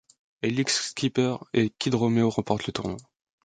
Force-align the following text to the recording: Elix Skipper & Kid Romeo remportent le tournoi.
Elix 0.41 0.87
Skipper 0.95 1.35
& 1.57 1.77
Kid 1.77 1.93
Romeo 1.93 2.31
remportent 2.31 2.65
le 2.65 2.73
tournoi. 2.73 2.97